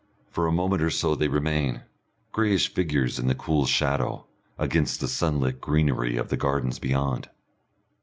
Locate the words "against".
4.57-4.99